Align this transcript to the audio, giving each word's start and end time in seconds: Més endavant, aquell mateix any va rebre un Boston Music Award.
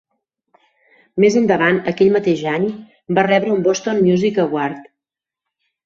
Més 1.23 1.37
endavant, 1.41 1.77
aquell 1.93 2.11
mateix 2.17 2.43
any 2.55 2.67
va 3.21 3.29
rebre 3.31 3.55
un 3.61 3.65
Boston 3.71 4.05
Music 4.11 4.45
Award. 4.49 4.93